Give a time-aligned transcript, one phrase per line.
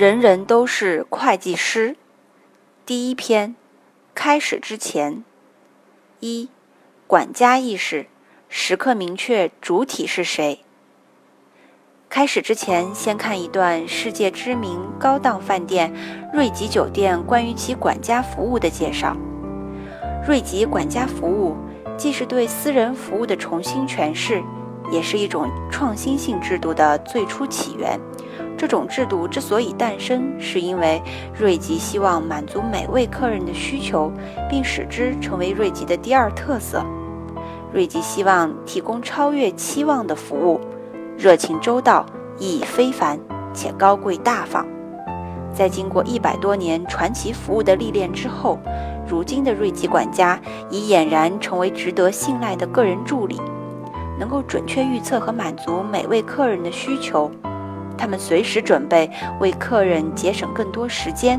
[0.00, 1.94] 人人都是会计师。
[2.86, 3.54] 第一篇，
[4.14, 5.22] 开始之前，
[6.20, 6.48] 一，
[7.06, 8.06] 管家意识，
[8.48, 10.64] 时刻明确主体是谁。
[12.08, 15.92] 开始之前，先看一段世界知名高档饭店
[16.32, 19.14] 瑞吉酒店关于其管家服务的介绍。
[20.26, 21.54] 瑞吉管家服务
[21.98, 24.42] 既是对私人服务的重新诠释，
[24.90, 28.00] 也是一种创新性制度的最初起源。
[28.60, 31.00] 这种制度之所以诞生，是因为
[31.34, 34.12] 瑞吉希望满足每位客人的需求，
[34.50, 36.84] 并使之成为瑞吉的第二特色。
[37.72, 40.60] 瑞吉希望提供超越期望的服务，
[41.16, 42.04] 热情周到、
[42.38, 43.18] 意义非凡
[43.54, 44.66] 且高贵大方。
[45.54, 48.58] 在经过一百多年传奇服务的历练之后，
[49.08, 50.38] 如今的瑞吉管家
[50.68, 53.40] 已俨然成为值得信赖的个人助理，
[54.18, 57.30] 能够准确预测和满足每位客人的需求。
[58.00, 61.38] 他们随时准备为客人节省更多时间，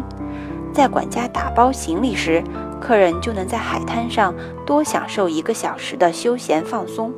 [0.71, 2.43] 在管家打包行李时，
[2.79, 4.31] 客人就能在海滩上
[4.63, 7.09] 多享受一个小时的休闲放松；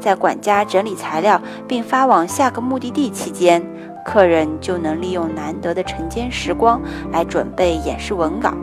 [0.00, 3.62] 在管家整理材料并发往下个目的地期间，
[4.02, 6.80] 客人就能利用难得的晨间时光
[7.12, 8.54] 来准备演示文稿。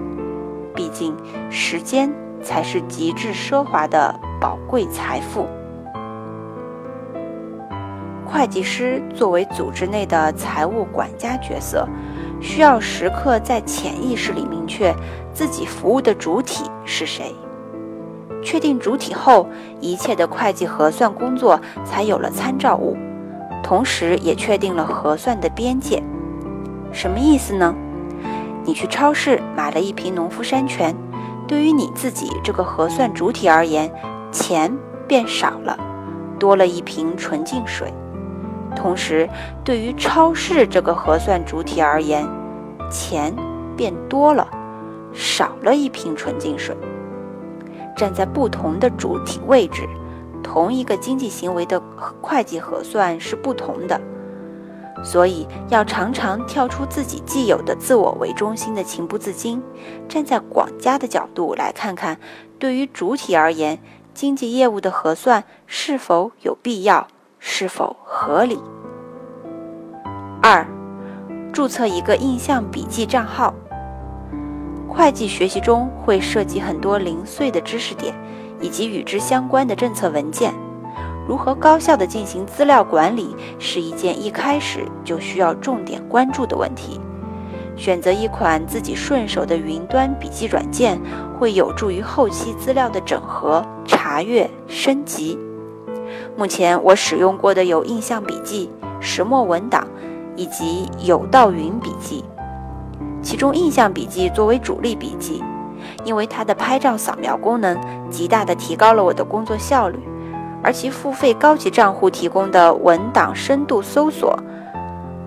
[0.73, 1.15] 毕竟，
[1.51, 5.47] 时间才是极致奢华的宝贵财富。
[8.27, 11.87] 会计师作为组织内的财务管家角色，
[12.41, 14.93] 需要时刻在潜意识里明确
[15.33, 17.33] 自己服务的主体是谁。
[18.43, 19.47] 确定主体后，
[19.79, 22.97] 一切的会计核算工作才有了参照物，
[23.63, 26.03] 同时也确定了核算的边界。
[26.91, 27.73] 什么意思呢？
[28.65, 30.93] 你去超市买了一瓶农夫山泉，
[31.47, 33.89] 对于你自己这个核算主体而言，
[34.31, 35.77] 钱变少了，
[36.37, 37.93] 多了一瓶纯净水。
[38.75, 39.27] 同时，
[39.63, 42.27] 对于超市这个核算主体而言，
[42.91, 43.33] 钱
[43.75, 44.47] 变多了，
[45.13, 46.75] 少了一瓶纯净水。
[47.95, 49.87] 站在不同的主体位置，
[50.43, 51.81] 同一个经济行为的
[52.21, 53.99] 会计核算是不同的。
[55.03, 59.61] 所以，要常常跳出自己既有的自我为中心的情不自禁，
[60.07, 62.19] 站在管家的角度来看看，
[62.59, 63.79] 对于主体而言，
[64.13, 67.07] 经济业务的核算是否有必要。
[67.49, 68.59] 是否合理？
[70.43, 70.67] 二，
[71.53, 73.53] 注册一个印象笔记账号。
[74.85, 78.13] 会计学习中会涉及很多零碎的知识点，
[78.59, 80.53] 以及与之相关的政策文件。
[81.25, 86.99] 如何高效地进行资料管理，是一件一开始就需要重点关注的问题。
[87.77, 90.99] 选择一款自己顺手的云端笔记软件，
[91.39, 95.39] 会有助于后期资料的整合、查阅、升级。
[96.35, 98.69] 目前我使用过的有印象笔记、
[98.99, 99.87] 石墨文档
[100.35, 102.23] 以及有道云笔记。
[103.21, 105.43] 其中印象笔记作为主力笔记，
[106.05, 107.77] 因为它的拍照扫描功能
[108.09, 109.99] 极大的提高了我的工作效率，
[110.63, 114.37] 而其付费高级账户提供的文档深度搜索、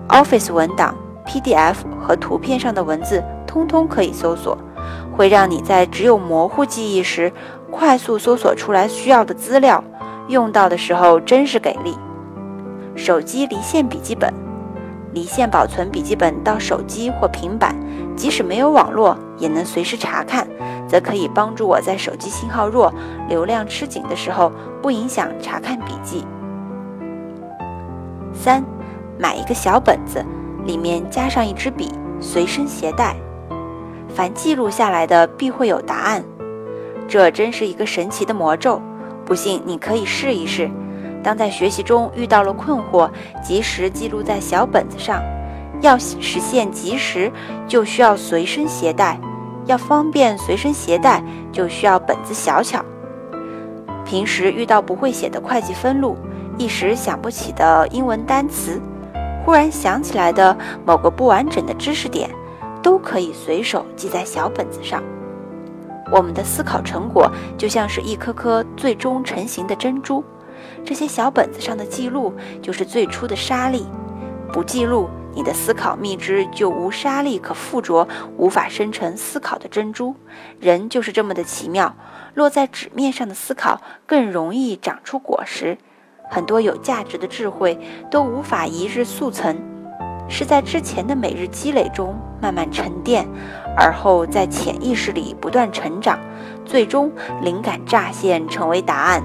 [0.07, 4.57] Office 文档、PDF 和图片上的文字通通可以搜索，
[5.15, 7.31] 会让你在只有模糊记忆时
[7.69, 9.83] 快速搜索出来需要的资料。
[10.31, 11.95] 用到的时候真是给力。
[12.95, 14.33] 手机离线笔记本，
[15.13, 17.75] 离线保存笔记本到手机或平板，
[18.15, 20.47] 即使没有网络也能随时查看，
[20.87, 22.93] 则可以帮助我在手机信号弱、
[23.29, 26.25] 流量吃紧的时候不影响查看笔记。
[28.33, 28.63] 三，
[29.19, 30.25] 买一个小本子，
[30.65, 33.15] 里面加上一支笔，随身携带，
[34.09, 36.23] 凡记录下来的必会有答案。
[37.07, 38.81] 这真是一个神奇的魔咒。
[39.31, 40.69] 不信，你可以试一试。
[41.23, 43.09] 当在学习中遇到了困惑，
[43.41, 45.23] 及时记录在小本子上。
[45.79, 47.31] 要实现及时，
[47.65, 49.15] 就需要随身携带；
[49.67, 52.83] 要方便随身携带，就需要本子小巧。
[54.03, 56.17] 平时遇到不会写的会计分录，
[56.57, 58.81] 一时想不起的英文单词，
[59.45, 62.29] 忽然想起来的某个不完整的知识点，
[62.83, 65.01] 都可以随手记在小本子上。
[66.11, 70.23] 我们的思考成果就像是一颗颗最终成型的珍珠，
[70.83, 73.85] 这些小本子上的记录就是最初的沙粒。
[74.51, 78.05] 不记录，你的思考蜜汁就无沙粒可附着，
[78.35, 80.13] 无法生成思考的珍珠。
[80.59, 81.95] 人就是这么的奇妙，
[82.33, 85.77] 落在纸面上的思考更容易长出果实。
[86.29, 87.79] 很多有价值的智慧
[88.09, 89.57] 都无法一日速成，
[90.27, 93.25] 是在之前的每日积累中慢慢沉淀。
[93.75, 96.19] 而后在潜意识里不断成长，
[96.65, 99.23] 最终灵感乍现，成为答案。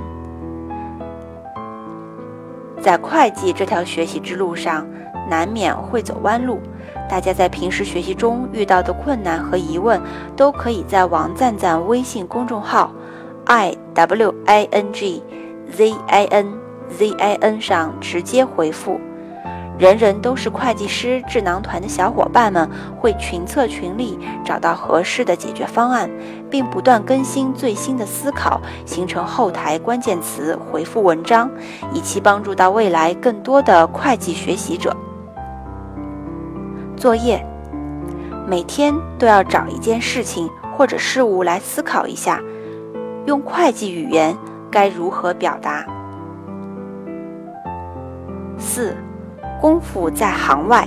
[2.81, 4.87] 在会计这条学习之路上，
[5.29, 6.61] 难免会走弯路，
[7.09, 10.01] 大家在平时学习中遇到的困难和疑问，
[10.37, 12.93] 都可以在王赞赞微信公众号
[13.47, 15.23] i w i n g
[15.73, 16.53] z i n
[16.89, 19.01] z i n 上直接回复。
[19.79, 22.67] 人人都是会计师智囊团的小伙伴们
[22.99, 26.11] 会群策群力，找到合适的解决方案，
[26.51, 31.51] 并不断更新最新的思考，形成后台关键词回复文章，
[31.93, 34.97] 以期帮助到未来更多的会计学习者。
[36.97, 37.45] 作业，
[38.49, 42.41] 每天都要找一件事情或者事物来思考一下，
[43.27, 44.35] 用会计语言
[44.71, 45.85] 该如何表达。
[48.57, 48.97] 四。
[49.67, 50.87] 功夫在行外。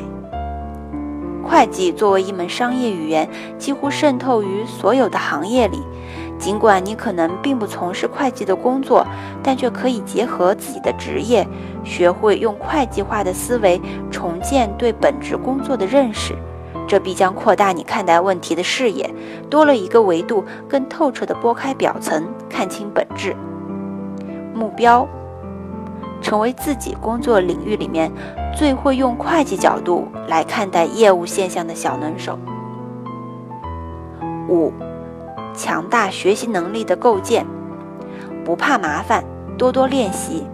[1.44, 3.28] 会计作为一门商业语言，
[3.58, 5.82] 几乎渗透于所有的行业里。
[6.38, 9.06] 尽管你可能并不从事会计的工作，
[9.44, 11.46] 但却可以结合自己的职业，
[11.84, 16.34] 学会用会计化的思维重建对本职工作的认识。
[16.88, 19.14] 这必将扩大你看待问题的视野，
[19.50, 23.36] 多了一个维度，更透彻地拨开表层，看清本质。
[24.56, 25.06] 目标。
[26.22, 28.12] 成为自己工作领域里面
[28.56, 32.38] 最会用会计角度来看待业务现象的小能手。
[34.50, 34.74] 五，
[35.54, 37.46] 强大学习能力的构建，
[38.44, 39.24] 不怕麻烦，
[39.58, 40.46] 多多练习。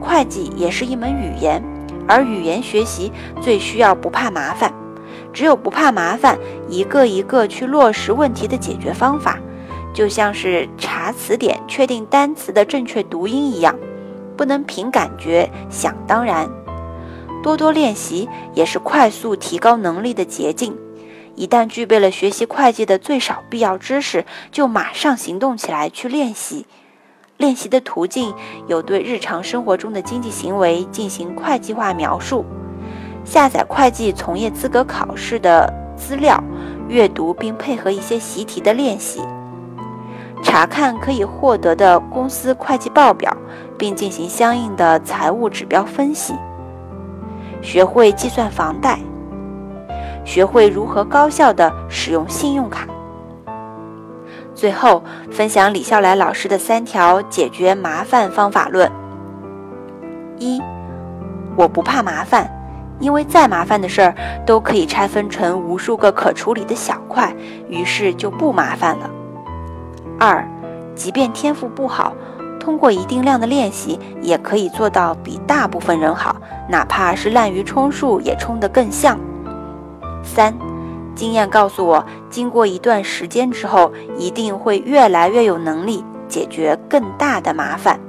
[0.00, 1.62] 会计也是一门语言，
[2.06, 4.72] 而语言学习最需要不怕麻烦。
[5.32, 6.38] 只有不怕麻烦，
[6.68, 9.38] 一个一个去落实问题的解决方法，
[9.92, 13.74] 就像是查词典确定单词的正确读音一样。
[14.36, 16.48] 不能凭感觉想当然，
[17.44, 20.74] 多多练习也是快速提高能力的捷径。
[21.36, 26.64] 一旦具备了学习会计的最少必要知识，就马上行动起来去练习。
[27.36, 28.32] 练习的途径
[28.66, 32.46] 有对日常生活中的经济行为进行会计化描述，
[33.26, 36.42] 下载会计从业资格考试的资料，
[36.88, 39.20] 阅读并配合一些习题的练习。
[40.42, 43.36] 查看可以获得的公司会计报表，
[43.76, 46.32] 并进行相应的财务指标分析。
[47.64, 48.98] 学会计算房贷，
[50.22, 52.86] 学会如何高效的使用信用卡。
[54.54, 58.92] 最后，分享李笑来老师的三条解决麻烦方法论：
[60.38, 60.60] 一，
[61.56, 62.48] 我不怕麻烦，
[63.00, 64.14] 因为再麻烦的事儿
[64.44, 67.34] 都可以拆分成无数个可处理的小块，
[67.68, 69.10] 于是就不麻烦了。
[70.20, 70.46] 二，
[70.94, 72.12] 即便天赋不好，
[72.64, 76.34] 通过一定量的练习，也可以做到比大部分人好，
[76.70, 79.18] 哪怕是滥竽充数，也充得更像。
[80.22, 80.54] 三，
[81.14, 88.00] 经验告诉我，经过一段时间之后，一定会越来越有能力解决更大的麻烦。